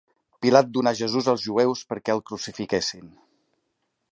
Pilat 0.45 0.71
donà 0.77 0.93
Jesús 0.99 1.27
als 1.33 1.43
jueus 1.49 1.83
perquè 1.91 2.15
el 2.15 2.25
crucifiquessin. 2.31 3.05